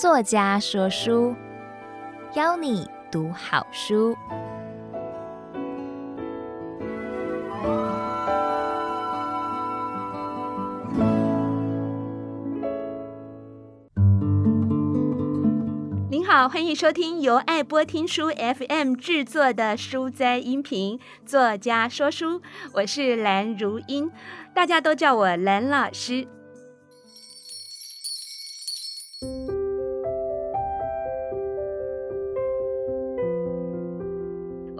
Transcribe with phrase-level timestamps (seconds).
[0.00, 1.36] 作家说书，
[2.32, 4.16] 邀你读好书。
[16.08, 20.98] 您好，欢迎收听由爱播听书 FM 制作的书斋音频。
[21.26, 22.40] 作家说书，
[22.72, 24.10] 我是蓝如英，
[24.54, 26.26] 大家都叫我蓝老师。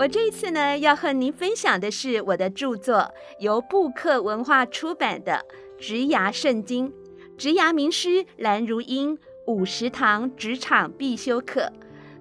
[0.00, 5.44] 我这一次呢，要和您分享的是我的著作，由布克文化出版的
[5.78, 6.88] 《职涯圣经》，
[7.36, 11.70] 职涯名师蓝如英五十堂职场必修课，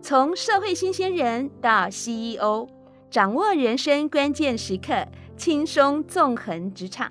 [0.02, 2.68] 从社会新鲜人到 CEO，
[3.10, 7.10] 掌握人生关键时刻，轻松纵横职场。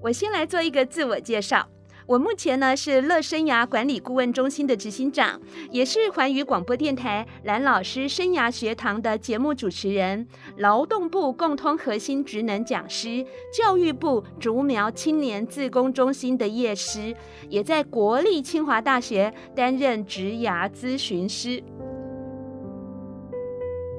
[0.00, 1.68] 我先来做一个自我介绍。
[2.06, 5.40] 我目前呢是乐生涯管理顾问中心的执行长，
[5.70, 10.26] 也是环宇广播电台蓝老师生涯学堂的节目主持人，
[10.56, 17.14] 劳动部共通核心职能讲师，教育部竹苗青年自工中心的业师，
[17.48, 21.62] 也在国立清华大学担任职涯咨询师。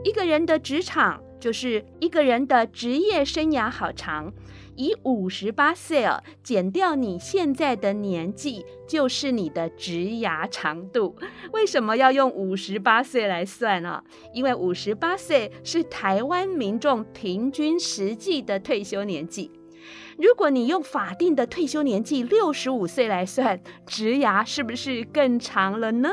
[0.03, 4.33] 一个人的职场就是一个人的职业生涯好长。
[4.75, 11.15] 以五十八岁哦，减掉你现在的年纪，就是你的职牙长度。
[11.51, 14.03] 为什么要用五十八岁来算呢？
[14.33, 19.51] 因为五十八岁是台湾民众平均实际的退休年纪。
[20.17, 26.09] 如果你用法定的退休年纪六十五岁来算，职牙是不是更长了呢？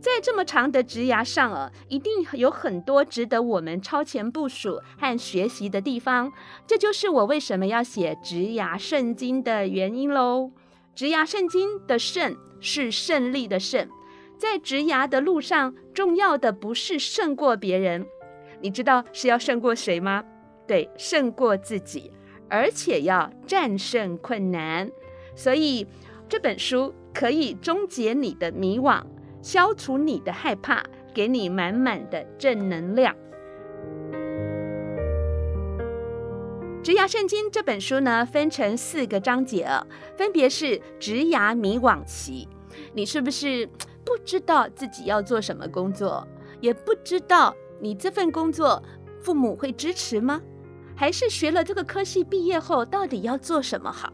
[0.00, 6.32] 在这么长的职涯上啊，一定有很多值得我们超前部署和学习的地方。
[6.66, 10.50] 这就是我为什么要写《职涯圣经》的原因喽。
[10.98, 13.88] 《职涯圣经》的“胜”是胜利的“胜”。
[14.38, 18.06] 在职涯的路上，重要的不是胜过别人，
[18.60, 20.22] 你知道是要胜过谁吗？
[20.66, 22.12] 对，胜过自己，
[22.48, 24.90] 而且要战胜困难。
[25.34, 25.86] 所以
[26.28, 29.02] 这本书可以终结你的迷惘。
[29.46, 30.82] 消除你的害怕，
[31.14, 33.14] 给你满满的正能量。
[36.82, 39.68] 《职涯圣经》这本书呢，分成四个章节，
[40.16, 42.48] 分别是职涯迷惘期。
[42.92, 43.64] 你是不是
[44.04, 46.26] 不知道自己要做什么工作，
[46.60, 48.82] 也不知道你这份工作
[49.20, 50.42] 父母会支持吗？
[50.96, 54.12] 还是学了这个科系毕业后到底要做什么好？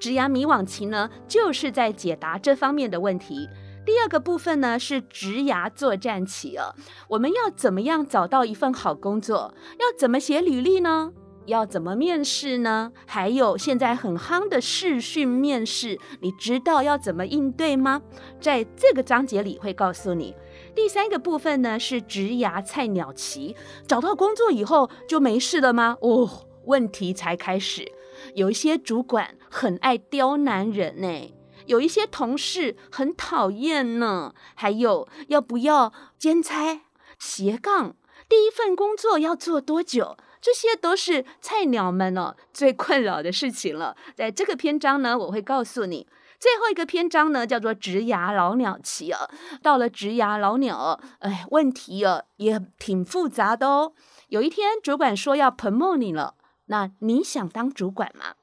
[0.00, 3.48] 职涯迷惘期呢，就是在解答这方面的问题。
[3.84, 6.74] 第二个部分呢，是职涯作战期哦，
[7.08, 9.54] 我们要怎么样找到一份好工作？
[9.78, 11.12] 要怎么写履历呢？
[11.46, 12.90] 要怎么面试呢？
[13.06, 18.00] 还有现在很夯的视讯面试，你知道要怎么应对吗？
[18.40, 20.34] 在这个章节里会告诉你。
[20.74, 23.54] 第三个部分呢，是职涯菜鸟期，
[23.86, 25.98] 找到工作以后就没事了吗？
[26.00, 27.92] 哦，问题才开始。
[28.34, 31.34] 有一些主管很爱刁难人呢。
[31.66, 36.82] 有一些同事很讨厌呢，还有要不要兼差、
[37.18, 37.96] 斜杠？
[38.28, 40.16] 第一份工作要做多久？
[40.40, 43.96] 这些都是菜鸟们哦最困扰的事情了。
[44.14, 46.06] 在这个篇章呢，我会告诉你。
[46.38, 49.30] 最后一个篇章呢，叫做职涯老鸟期啊。
[49.62, 53.94] 到了职涯老鸟，哎，问题啊也挺复杂的哦。
[54.28, 56.34] 有一天主管说要 promote 你了，
[56.66, 58.34] 那你想当主管吗？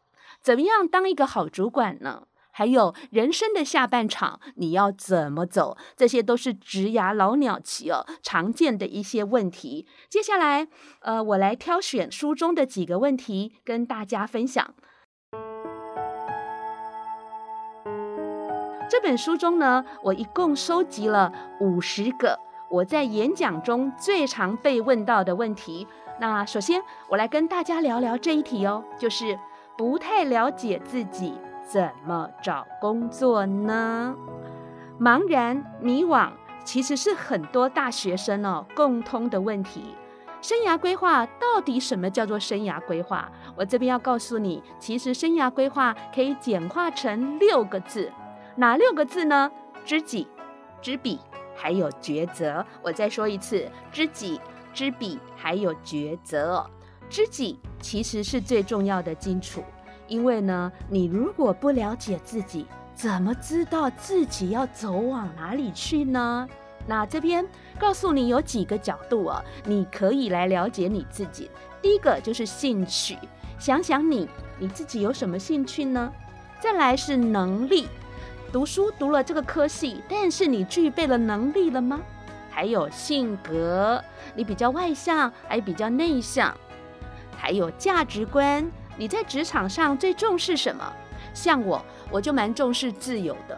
[0.42, 2.24] 怎么样当一个好主管呢？
[2.62, 5.76] 还有人生的下半场，你要怎么走？
[5.98, 9.88] 这些都是职涯老鸟期哦，常见的一些问题。
[10.08, 10.68] 接下来，
[11.00, 14.76] 呃，我来挑选书中的几个问题跟大家分享。
[18.88, 22.38] 这本书中呢，我一共收集了五十个
[22.70, 25.88] 我在演讲中最常被问到的问题。
[26.20, 26.80] 那首先，
[27.10, 29.40] 我来跟大家聊聊这一题哦，就是
[29.76, 31.34] 不太了解自己。
[31.72, 34.14] 怎么找工作呢？
[35.00, 36.30] 茫然迷惘，
[36.66, 39.96] 其实是很多大学生哦共通的问题。
[40.42, 43.32] 生涯规划到底什么叫做生涯规划？
[43.56, 48.12] 我这边要告诉你，其实生涯规划可以简化成六个字，
[48.58, 49.50] 哪六个字呢？
[49.86, 50.28] 知己、
[50.82, 51.22] 知彼，
[51.56, 52.66] 还有抉择。
[52.82, 54.42] 我再说一次，知己、
[54.74, 56.70] 知彼，还有抉择。
[57.10, 59.64] 知己其实是最重要的基础。
[60.12, 66.46] 因为呢，你如果不了解自己，怎么知道自己要走往哪里去呢？
[66.86, 67.48] 那这边
[67.80, 71.50] 告诉你有几个角度啊，你可以来了解你自己。
[71.82, 73.18] 第一个就是兴趣，
[73.58, 74.28] 想想你
[74.60, 76.12] 你自己有什么兴趣呢？
[76.60, 77.88] 再来是能力，
[78.52, 82.02] 读书读了这个科系，但是你具备了能力了吗？
[82.50, 84.04] 还有性格，
[84.36, 86.54] 你比较外向还比较内向？
[87.38, 88.70] 还有价值观，
[89.02, 90.94] 你在职场上最重视什么？
[91.34, 93.58] 像我，我就蛮重视自由的。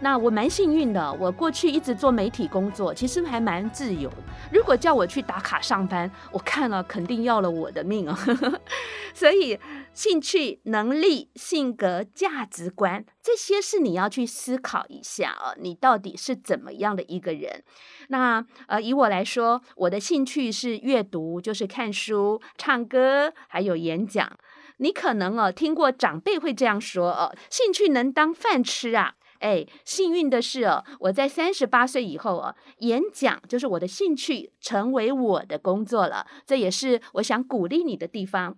[0.00, 4.10] 那我蛮幸运的，我过去一直做媒体工作，其实还蛮自由。
[4.50, 8.18] 如果叫我去打卡上班，我看了肯定要了我的命啊！
[9.14, 9.60] 所以，
[9.92, 17.62] 兴趣、能力、性格、价值观，这些是你要去思考一下啊，你到底是怎么样的一个人？
[18.08, 24.32] 那呃，以我来说，我的兴趣是阅读，就是看书、唱歌，还有演讲。
[24.80, 29.14] 你可能哦听过长辈会这样说哦，兴趣能当饭吃啊。
[29.40, 36.26] 哎，幸运的是哦，我在三十八岁以后哦，演讲就是我的兴趣，成为我的工作了。
[36.44, 38.56] 这也是我想鼓励你的地方。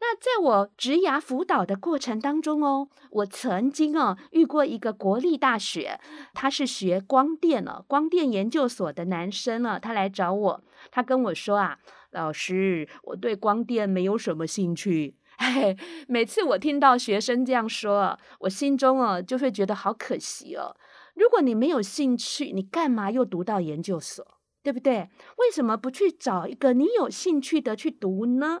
[0.00, 6.00] 那在我职涯辅导的过程当中哦，我曾经哦遇过一个国立大学，
[6.32, 11.78] 他是学光电了，光电研究所的男生了，他来找我，他跟我说啊，
[12.12, 15.16] 老师，我对光电没有什么兴趣。
[15.40, 15.74] 哎，
[16.06, 20.76] 每次我听到学生这样说，我心中哦就会觉得好可惜哦。
[21.14, 24.24] 如果你没有兴趣，你干嘛又读到研究所，
[24.62, 25.08] 对不对？
[25.38, 28.60] 为什么不去找一个你有兴趣的去读呢？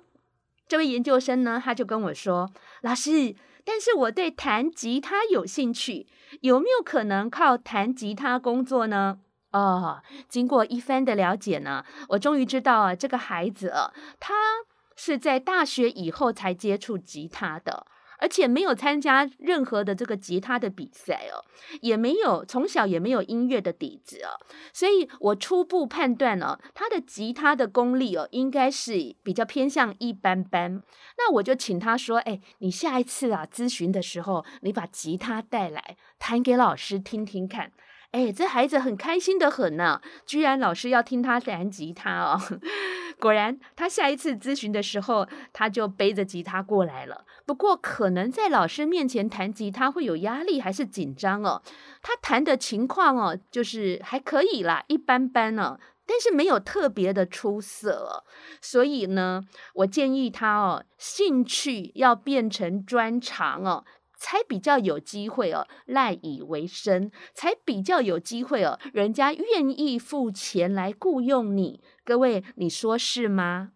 [0.66, 2.50] 这位研究生呢，他就跟我说
[2.80, 3.34] ：“老师，
[3.64, 6.06] 但是我对弹吉他有兴趣，
[6.40, 9.18] 有没有可能靠弹吉他工作呢？”
[9.52, 14.34] 哦，经过一番的了解呢，我终于知道啊，这个孩子啊，他。
[15.02, 17.86] 是在大学以后才接触吉他的，
[18.18, 21.40] 而且没有参加任何的这个吉他的比赛哦，
[21.80, 24.36] 也没有从小也没有音乐的底子哦，
[24.74, 30.82] 所以我初步判断呢，他的吉他的功力哦，应该是比较偏向一般般。
[31.16, 37.72] 那我就请他说，哎，你下一次啊咨询的时候，你把吉他带来，弹给老师听听看。
[38.12, 42.40] 哎，这孩子很开心得很呢，居然老师要听他弹吉他哦。
[43.20, 47.24] 果然，他下一次咨询的时候，他就背着吉他过来了。
[47.46, 51.62] 不过，可能在老师面前弹吉他会有压力，还是紧张哦。
[52.02, 58.24] 他弹的情况哦，就是还可以啦，一般般呢，但是没有特别的出色。
[58.60, 59.42] 所以呢，
[59.74, 63.84] 我建议他哦，兴趣要变成专长哦。
[64.20, 71.82] 才比较有机会哦，赖以为生，才比较有机会哦，人家愿意付钱来雇佣你。
[72.04, 73.72] 各位，你说是吗？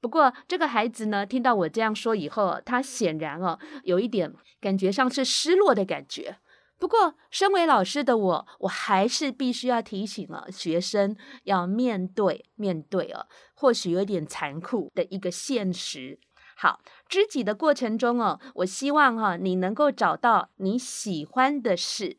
[0.00, 6.38] 不过这个孩子呢，听到我这样说以后，他显然哦，有一点感觉上是失落的感觉。
[6.78, 16.20] 不过，身为老师的我，我还是必须要提醒了学生要面对面对哦，或许有点残酷的一个现实。
[16.60, 22.16] 好，知己的过程中哦，我希望哈、你能够找到你喜欢的事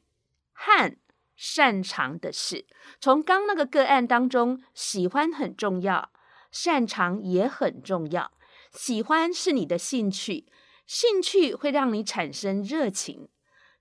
[0.54, 0.96] 和
[1.36, 2.66] 擅长的事。
[3.02, 6.12] 从刚那个个案当中，喜欢很重要，
[6.54, 8.32] 擅长也很重要。
[8.72, 10.46] 喜欢是你的兴趣，
[10.88, 13.28] 兴趣会让你产生热情；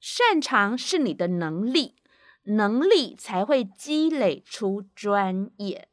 [0.00, 1.94] 擅长是你的能力，
[2.42, 5.88] 能力才会积累出专业。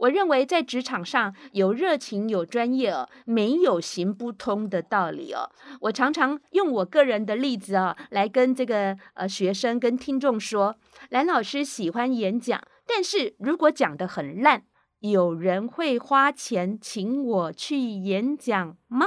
[0.00, 5.50] 我认为在职场上有热情、有专业哦，没有行不通的道理哦。
[5.80, 10.76] 我常常用我个人的例子啊，来跟这个呃学生跟听众说：
[11.10, 14.64] 蓝老师喜欢演讲，但是如果讲得很烂，
[15.00, 19.06] 有人会花钱请我去演讲吗？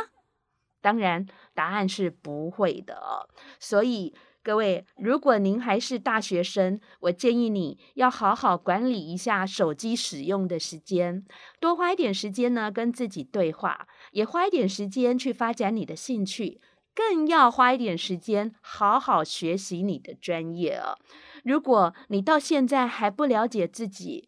[0.81, 3.29] 当然，答案是不会的哦。
[3.59, 4.13] 所以。
[4.43, 11.25] 各位，如果您还是大学生，我建议你要好好管理一下手机使用的时间，
[11.61, 16.59] 多花一点时间呢跟自己对话，也花一点时间去发展你的兴趣，
[16.93, 20.99] 更要花一点时间好好学习你的专业哦。
[21.45, 24.27] 如果你到现在还不了解自己，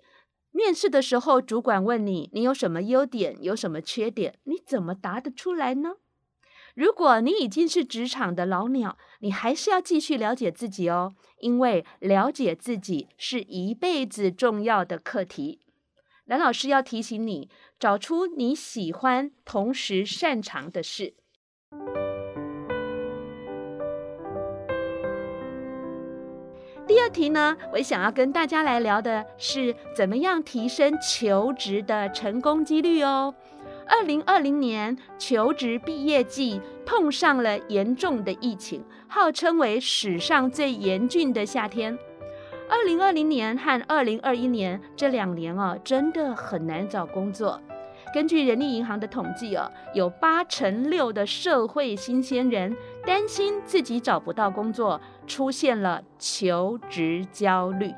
[0.51, 5.95] 面试的时候主管问你，你有什么优点，有什么缺点，你怎么答得出来呢？
[6.75, 15.61] 如果你已经是职场的老鸟，你还是要继续了解自己哦，因为了解自己是一辈子重要的课题。
[16.25, 21.13] 蓝老师要提醒你，找出你喜欢同时擅长的事。
[26.87, 33.33] 第二题呢，我想要跟大家来聊的是，怎么样提升求职的成功几率哦。
[33.87, 41.97] 二零二零年求职毕业季碰上了严重的疫情，号称为史上最严峻的夏天。
[42.67, 47.61] 二零二零年和二零二一年这两年哦，真的很难找工作。
[48.13, 52.75] 根据人力银行的统计哦，有八成六的社会新鲜人
[53.05, 57.93] 担心自己找不到工作，出现了求职焦虑。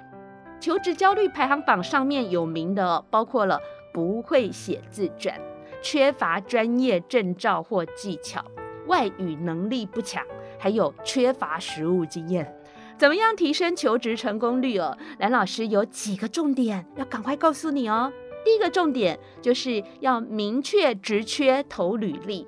[0.60, 3.60] 求职焦虑排行榜上面有名的，包括了
[3.94, 5.40] 不会写自传、
[5.82, 8.44] 缺乏专业证照或技巧、
[8.88, 10.24] 外语能力不强，
[10.60, 12.54] 还有缺乏实务经验。
[12.98, 14.98] 怎么样提升求职成功率哦？
[15.20, 18.12] 蓝老师有几个重点要赶快告诉你哦。
[18.44, 22.48] 第一个重点就是要明确职缺投履历，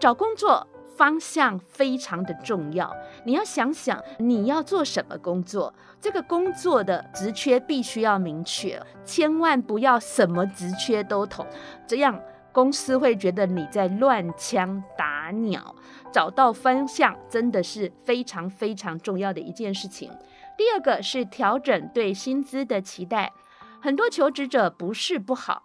[0.00, 2.92] 找工作方向非常的重要。
[3.24, 11.46] 你要想想你要做什么工作，这个工作的职缺必须要明确，千万不要什么职缺都投，
[11.86, 12.18] 这样
[12.58, 15.76] 公司会觉得你在乱枪打鸟。
[16.12, 20.10] 找到方向真的是非常非常重要的一件事情。
[20.56, 23.32] 第二个是调整对薪资的期待。
[23.80, 25.62] 很多求职者不是不好，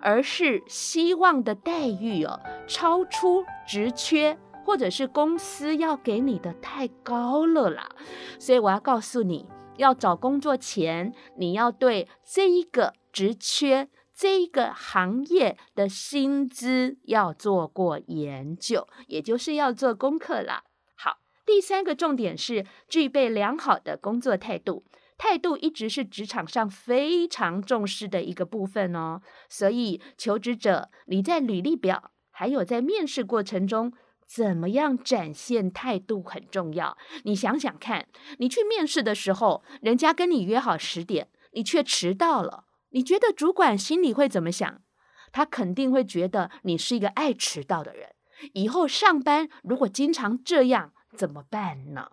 [0.00, 2.38] 而是希望的待遇哦，
[2.68, 7.88] 超出职缺或者是公司要给你的太高了啦。
[8.38, 9.48] 所以我要告诉你，
[9.78, 20.64] 要找工作前，你要对这一个职缺、这一个行业的薪资要做过研究，也就是要做功课啦。
[20.94, 24.86] 好，第三个重点是具备良好的工作态度。
[25.18, 29.20] 态度一直是职场上非常重视的一个部分哦，
[29.50, 33.92] 所以求职者你在履历表还有在面试过程中，
[34.26, 36.96] 怎么样展现态度很重要。
[37.24, 38.08] 你想想看，
[38.38, 42.64] 你去面试的时候，人家跟你约好十点，你却迟到了，
[42.96, 44.80] 你觉得主管心里会怎么想？
[45.30, 48.08] 他肯定会觉得你是一个爱迟到的人。
[48.54, 52.10] 以后上班如果经常这样，怎么办呢？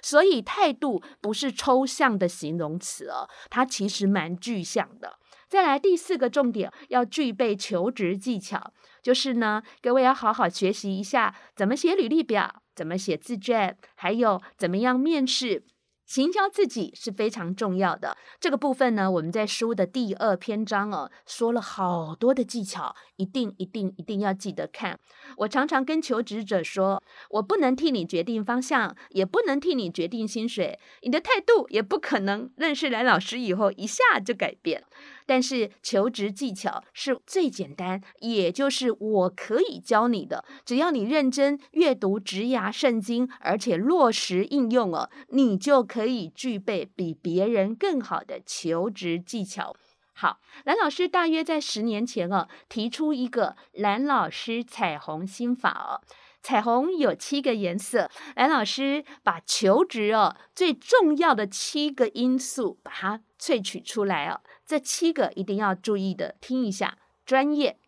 [0.00, 5.18] 所以态度不是抽象的形容词哦，它其实蛮具象的。
[5.50, 8.72] 再来第四个重点，要具备求职技巧，
[9.02, 15.66] 就是呢，各位要好好学习一下怎么写履历表，怎么写自传，还有怎么样面试。
[16.12, 25.00] 行销自己是非常重要的，这个部分呢，我们在书的第二篇章哦，说了好多的技巧，一定一定一定要记得看。
[25.38, 34.84] 我常常跟求职者说，我不能替你决定方向，也不能替你决定薪水，你的态度也不可能认识蓝老师以后一下就改变。
[35.32, 40.44] 但是求职技巧是最简单，也就是我可以教你的。
[40.62, 49.74] 只要你认真阅读职涯圣经，而且落实应用哦，你就可以具备比别人更好的求职技巧。
[50.12, 56.04] 好，蓝老师大约在十年前哦，提出一个蓝老师彩虹心法哦。
[56.42, 64.40] 彩虹有七个颜色，蓝老师把求职哦最重要的七个因素把它萃取出来哦。
[64.72, 67.78] 这七个一定要注意的，听一下：专业、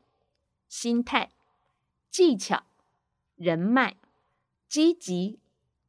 [0.68, 1.30] 心态、
[2.10, 2.64] 技巧、
[3.36, 3.96] 人脉、
[4.68, 5.40] 积极、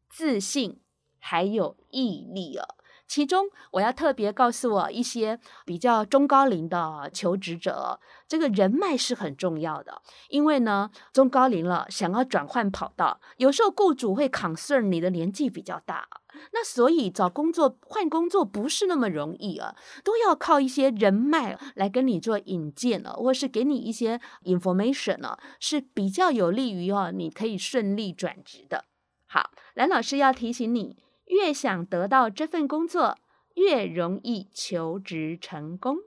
[0.08, 0.80] 自信，
[1.20, 2.78] 还有毅力哦。
[3.08, 10.02] 其中，我要特别告诉我一些比较中高龄的求职者，这个人脉是很重要的。
[10.30, 16.08] 因为呢，中高龄了，想要转换跑道，有时候雇主会 concern 你的年纪比较大，
[16.52, 28.86] 那所以找工作换工作不是那么容易啊，都要靠一些人脉来跟你做引荐了，或是给你一些 information 呢，是比较有利于哦，你可以顺利转职的。
[29.28, 30.98] 好，蓝老师要提醒你。
[31.27, 33.17] 越想得到这份工作，
[33.55, 35.98] 越容易求职成功。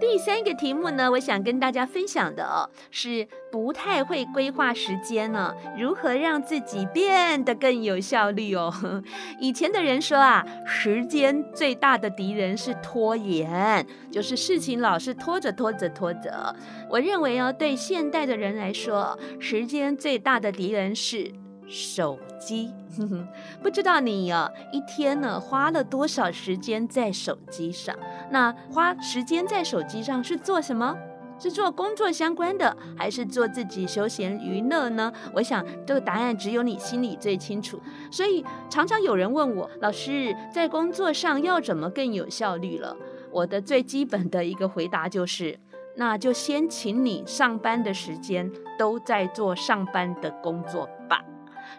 [0.00, 8.72] 第三个题目呢，我想跟大家分享的哦，是不太会规划时间呢，如何让自己变得更有效率哦？
[9.38, 16.56] 以前的人说啊，时间最大的敌人是拖延，就是事情老是拖着拖着拖着。
[16.88, 21.30] 我认为哦，对现代的人来说，时间最大的敌人是。
[21.70, 22.72] 手机，
[23.62, 27.96] 不知道你啊，一天呢花了多少时间在手机上？
[28.30, 30.96] 那花时间在手机上是做什么？
[31.38, 35.10] 是做工作相关的，还是做自己休闲娱乐呢？
[35.32, 37.80] 我想这个答案只有你心里最清楚。
[38.10, 42.94] 所以常常有人问我，老师在工作上要怎么更有效率了？
[43.30, 45.58] 我的最基本的一个回答就是，
[45.96, 51.24] 那就先请你上班的时间都在做上班的工作吧。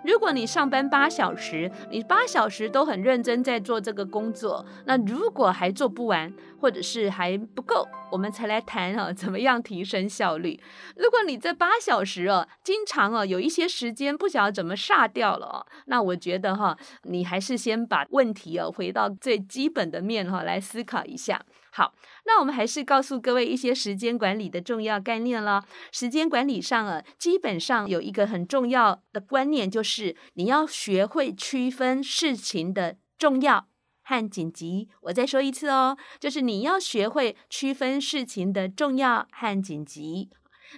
[0.03, 10.59] 如果你上班八小时，你八小时都很认真在做这个工作，那如果还做不完，或者是还不够，我们才来谈啊，怎么样提升效率？
[10.95, 21.41] 如果你这八小时哦，经常哦有一些时间不晓得怎么煞掉了哦，那我觉得哈，你还是先把问题哦回到最基本的面哈来思考一下。
[21.73, 25.63] 好，那我们还是告诉各位一些时间管理的重要概念了。
[25.93, 33.67] 时间管理上啊，基本上有一个很重要的观念，就是你要学会区分事情的重要
[34.03, 34.89] 和紧急。
[35.03, 40.29] 我再说一次哦，就是你要学会区分事情的重要和紧急。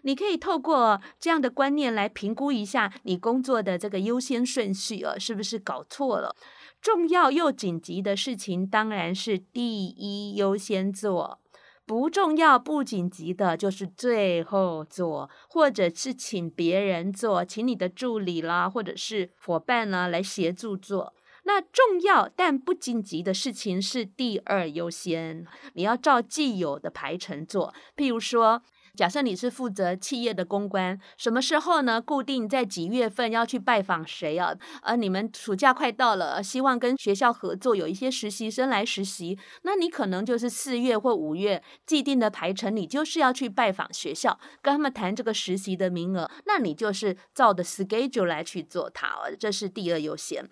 [0.01, 6.35] 你可以透过这样的观念来评估一下你工作的这个优先顺序啊，是不是搞错了？
[6.83, 11.39] 重要又紧急的事情当然是第一优先做，
[11.85, 21.13] 不重要不紧急的就是最后做，或者是请别人做，请你的助理啦，或者是伙伴呢来协助做。
[21.45, 28.61] 那重要但不紧急的事情是第二优先，你要照既有的排程做，譬如说。
[28.95, 31.99] 假设你是负责企业的公关，什么时候呢？
[31.99, 34.55] 固定在几月份要去拜访谁啊？
[34.83, 50.47] 而你们暑假快到了，希望跟学校合作，有一些实习生来实习，那你可能就是四月或五月既定的排程，你就是要去拜访学校，跟他们谈这个实习的名额，那你就是照的 schedule 来去做它，这是第二优先。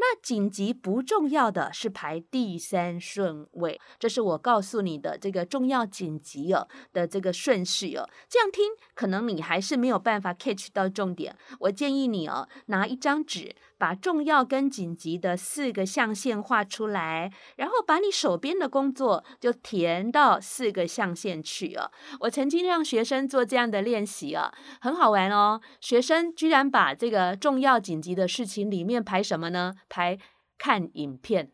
[0.00, 8.08] 那紧急不重要的是排第三顺位，这是我告诉你的这个重要紧急哦的这个顺序哦。
[8.26, 11.36] 这样听可能你还是没有办法 catch 到重点。
[11.58, 13.54] 我建议你哦，拿一张纸。
[13.80, 21.90] 把重要跟紧急的四个象限画出来，然后把你手边的工作就填到四个象限去哦。
[22.20, 24.52] 我曾经让学生做这样的练习啊，
[24.82, 25.62] 很好玩哦。
[25.80, 29.72] 学生居然把这个重要紧急的事情里面排什么呢？
[29.90, 30.16] 拍。
[30.62, 31.50] 看影片，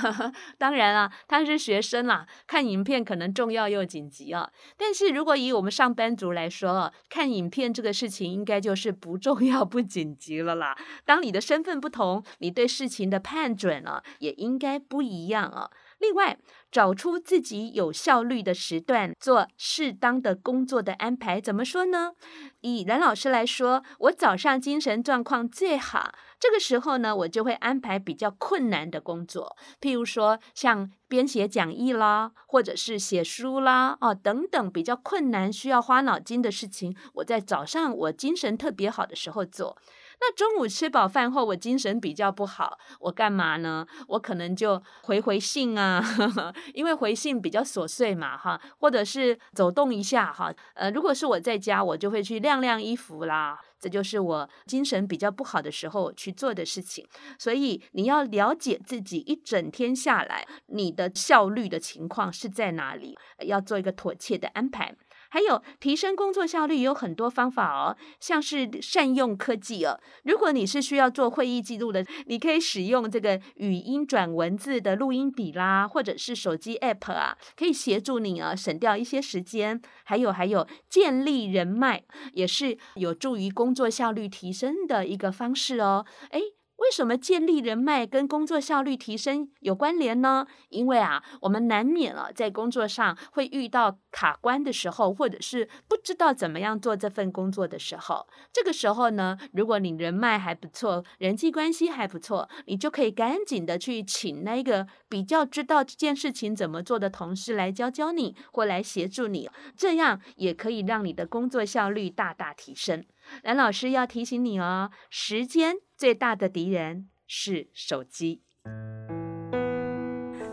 [0.58, 4.50] 当然了，他是学生啦，看影片可能重要又紧急啊。
[4.76, 10.76] 但是如果以我们上班族来说，看影片这个事情应该就是不重要不紧急了啦。
[11.06, 15.70] 当你的身份不同，你对事情的判准啊，也应该不一样啊。
[15.98, 16.38] 另外，
[16.70, 21.40] 找出自己有效率的时段，做适当的工作的安排。
[21.40, 22.12] 怎么说呢？
[22.60, 39.76] 以蓝老师来说，我早上精神状况最好，这个时候呢，我就会安排比较困难的工作，譬如说像编写讲义啦，或者是写书啦，哦等等比较困难需要花脑筋的事情，我在早上我精神特别好的时候做。
[40.20, 43.86] 那中午吃饱饭后，我精神比较不好，我干嘛呢？
[44.06, 46.04] 我可能就回回信啊，
[46.74, 57.06] 因为回信比较琐碎嘛，哈，或者是走动一下，哈，呃，如果是我在家，我就会去晾晾衣服啦，这就是我精神比较不好的时候去做的事情。
[57.38, 64.94] 所以你要了解自己一整天下来你的效率的情况是在哪里，要做一个妥切的安排。
[65.30, 69.98] 还有提升工作效率有很多方法哦，像是善用科技哦。
[70.24, 79.80] 如果你是需要做会议记录的，你可以使用这个语音转文字的录音笔啦，或者是手机 App 啊，可以协助你啊省掉一些时间。
[80.04, 86.04] 还有还有建立人脉也是有助于工作效率提升的一个方式哦。
[86.30, 86.40] 诶
[86.80, 90.46] 为什么建立人脉跟工作效率提升有关联呢？
[90.70, 98.26] 因为啊，我们难免啊，在工作上会遇到卡关的时候，或者是不知道怎么样做这份工作的时候。
[98.50, 113.04] 这个时候呢，如果你人脉还不错，人际关系还不错，你就可以赶紧的去请那个比较知道这件事情怎么做的同事来教教你，或来协助你，这样也可以让你的工作效率大大提升。
[113.42, 118.40] 蓝老师要提醒你哦，时间最大的敌人是手机。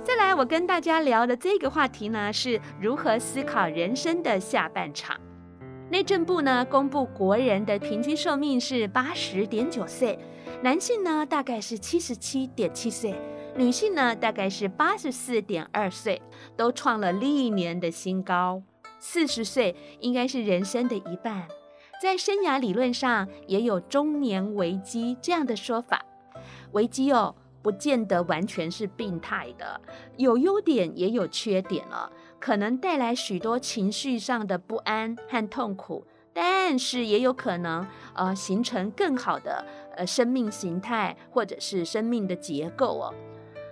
[0.04, 5.18] 再来，我跟大家聊的这个话题呢，是如何思考人生的下半场。
[5.90, 10.20] 内政部呢公布，国人的平均寿命是八十点九岁，
[10.62, 13.16] 男性呢大概是七十七点七岁，
[13.56, 16.22] 女性呢大概是八十四点二岁，
[16.58, 18.62] 都创了历年的新高。
[19.00, 21.48] 四十岁应该是人生的一半。
[22.02, 26.06] 在生涯理论上，也有中年危机这样的说法。
[26.74, 29.82] 危机哦，不见得完全是病态的，
[30.18, 43.14] 有优点也有缺点了，可能带来许多情绪上的不安和痛苦，但是也有可能呃形成更好的呃生命形态或者是生命的结构哦。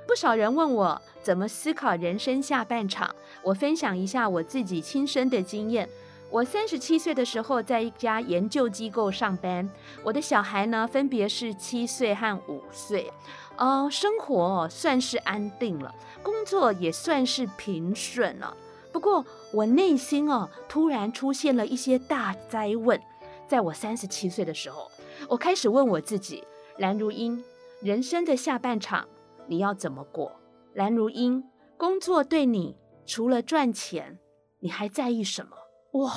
[0.08, 5.88] 不少人问我怎么思考人生下半场，我分享一下我自己亲身的经验。
[6.32, 9.70] 我三十七岁的时候，在一家研究机构上班。
[10.04, 13.12] 我的小孩呢，分别是七岁和五岁。
[13.56, 18.56] 呃，生活算是安定了，工作也算是平顺了。
[18.92, 23.00] 不过，我内心哦，突然出现了一些大灾问。
[23.48, 24.92] 在我三十七岁的时候，
[25.30, 26.44] 我开始问我自己：
[26.78, 27.42] 蓝如英，
[27.82, 29.08] 人生的下半场
[29.48, 30.32] 你要怎么过？
[30.74, 31.44] 蓝如英，
[31.78, 34.20] 工作对你除了赚钱，
[34.60, 35.56] 你还在意什么？
[35.96, 36.14] 哇，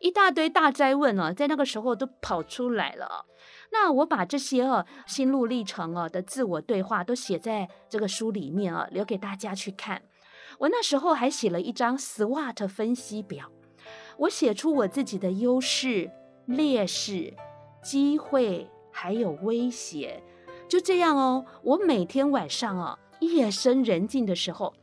[0.00, 3.26] 一大堆大哉问啊，在那个时候都跑出来了。
[3.72, 10.02] 那我把这些哦心路历程哦的自我对话都写在这个书里面啊，留给大家去看。
[10.58, 13.50] 我那时候还写了一张 SWOT 分析表，
[14.18, 16.10] 我写出我自己的优势、
[16.46, 17.34] 劣势、
[17.82, 20.22] 机会还有威胁。
[20.68, 24.74] 就这样哦，我每天晚上哦夜深人静的时候，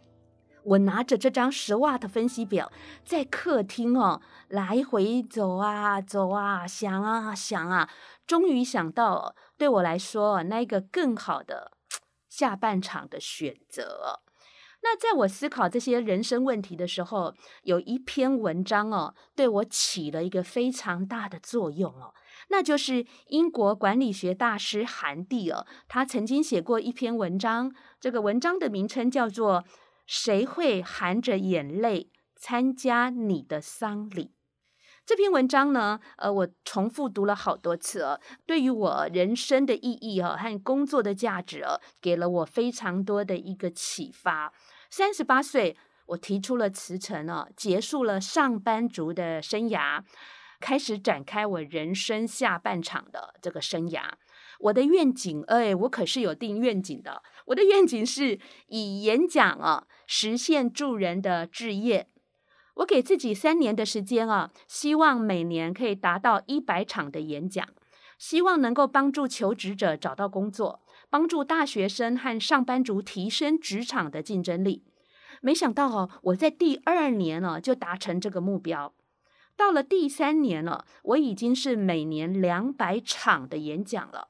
[0.64, 2.72] 我拿着这张 SWOT 分析表
[3.04, 7.90] 在客厅哦来回走啊走啊，想啊想啊，
[8.28, 11.72] 终于想到对我来说那一个更好的
[12.30, 14.22] 下半场的选择。
[14.84, 22.16] 那在我思考这些人生问题的时候，有一篇文章哦，对我起了一个非常大的作用哦，
[22.50, 29.62] 那就是英国管理学大师韩蒂哦，他曾经写过一篇文章，这个文章的名称叫做
[30.14, 34.26] 《谁会含着眼泪参加你的丧礼》。
[35.06, 44.52] 这篇文章呢，呃，我重复读了好多次哦，对于我人生的意义哦和工作的价值哦，给了我非常多的一个启发。
[44.90, 50.04] 三十八岁，我提出了辞呈哦，结束了上班族的生涯，
[50.60, 54.10] 开始展开我人生下半场的这个生涯。
[54.64, 57.22] 我的愿景，哎，我可是有定愿景的。
[57.48, 62.08] 我的愿景是以演讲啊，实现助人的志业。
[62.76, 67.68] 我给自己三年的时间啊，希望每年可以达到一百场的演讲，
[68.18, 70.82] 希望能够帮助求职者找到工作。
[71.10, 74.86] 帮助大学生和上班族提升职场的竞争力。
[75.42, 78.94] 没想到哦，我在第二年呢就达成这个目标。
[79.58, 84.30] 到了第三年了，我已经是每年两百场的演讲了。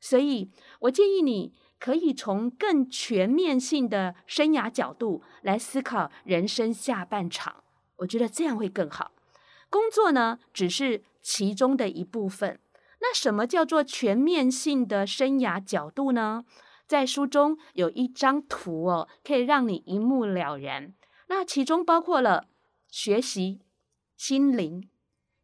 [0.00, 7.64] 所以，我建议你可以从更全面性的生涯角度来思考人生下半场。
[7.96, 9.12] 我觉得这样会更好。
[9.70, 12.60] 工作呢，只是其中的一部分。
[13.00, 16.44] 那什么叫做全面性的生涯角度呢？
[16.86, 20.94] 在书中有一张图哦，可以让你一目了然。
[21.26, 22.48] 那其中包括了
[22.88, 23.60] 学习、
[24.16, 24.88] 心灵、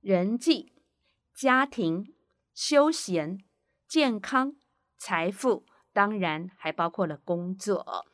[0.01, 0.73] 人际、
[1.35, 2.14] 家庭、
[2.55, 3.38] 休闲、
[3.94, 4.57] 健康、
[4.98, 8.04] 财富，当然还包括了工作。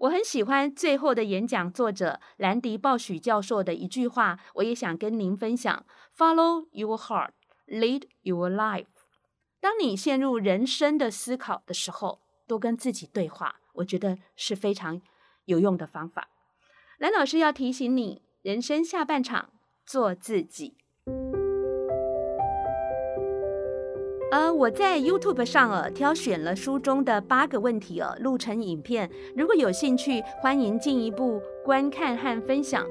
[0.00, 7.30] 我很喜欢最后的演讲作者兰迪·鲍许教授的一句话，我也想跟您分享：Follow your heart。
[7.66, 8.84] Lead your life。
[9.62, 15.00] 当你陷入人生的思考的时候，多跟自己对话，我觉得是非常
[15.46, 16.28] 有用的方法。
[16.98, 19.48] 兰老师要提醒你，人生下半场
[19.86, 20.76] 做自己。
[24.30, 29.10] 呃，我在 YouTube 上呃挑选了书中的八个问题哦，录成影片。
[29.36, 32.86] 如果有兴趣，欢迎进一步观看和分享。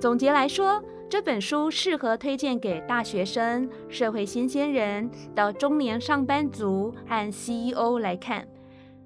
[0.00, 0.82] 总结来说。
[1.10, 8.46] 这本书适合推荐给大学生、社会新鲜人到中年上班族和 CEO 来看，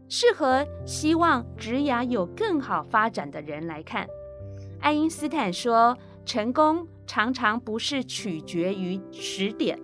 [0.09, 4.05] 适合希望职涯有更好发展的人来看。
[4.81, 9.79] 爱因斯坦说：“成功常常不是取决于时点，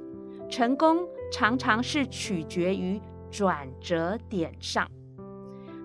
[0.51, 4.89] 成功常常是取决于转折点上。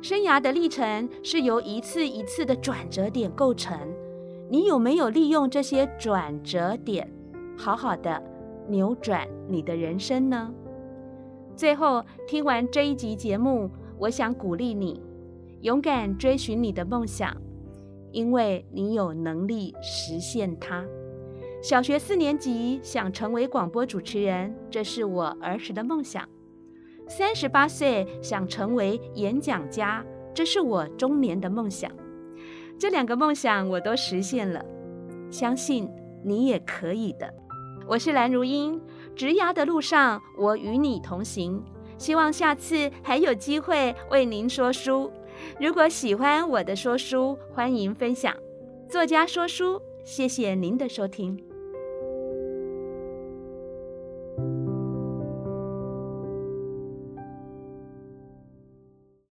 [0.02, 3.78] 生涯的历程是由一次一次的转折点构成。”
[4.50, 7.10] 你有没有利用这些转折点，
[7.58, 8.22] 好好的
[8.68, 10.54] 扭转你的人生呢？
[11.56, 15.02] 最后，听完这一集节目，我想鼓励你，
[15.62, 17.36] 勇敢追寻你的梦想，
[18.12, 20.86] 因为你有能力实现它。
[21.64, 26.28] 小学四年级想成为广播主持人，这是我儿时的梦想。
[27.08, 31.90] 三十八岁想成为演讲家，这是我中年的梦想。
[32.78, 34.62] 这两个梦想我都实现了，
[35.32, 35.90] 相信
[36.22, 37.34] 你也可以的。
[37.88, 38.78] 我是蓝如英，
[39.16, 41.64] 职涯的路上我与你同行，
[41.98, 45.10] 希望下次还有机会为您说书。
[45.62, 48.36] 如果喜欢我的说书，欢迎分享。
[48.90, 51.42] 作家说书，谢谢您的收听。